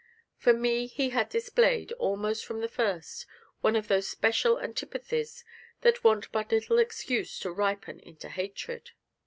For 0.35 0.51
me 0.51 0.87
he 0.87 1.11
had 1.11 1.29
displayed, 1.29 1.91
almost 1.91 2.43
from 2.43 2.59
the 2.61 2.67
first, 2.67 3.27
one 3.59 3.75
of 3.75 3.87
those 3.87 4.07
special 4.07 4.57
antipathies 4.59 5.45
that 5.81 6.03
want 6.03 6.31
but 6.31 6.51
little 6.51 6.79
excuse 6.79 7.37
to 7.41 7.51
ripen 7.51 7.99
into 7.99 8.29
hatred. 8.29 8.93